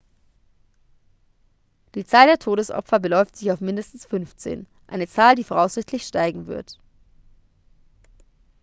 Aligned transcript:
die 1.93 2.03
zahl 2.03 2.25
der 2.25 2.39
todesopfer 2.39 2.97
beläuft 2.99 3.35
sich 3.35 3.51
auf 3.51 3.61
mindestens 3.61 4.07
15 4.07 4.65
eine 4.87 5.07
zahl 5.07 5.35
die 5.35 5.43
voraussichtlich 5.43 6.07
steigen 6.07 6.47
wird 6.47 6.79